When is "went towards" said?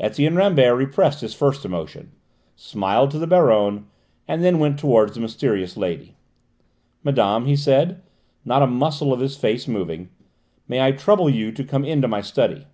4.58-5.12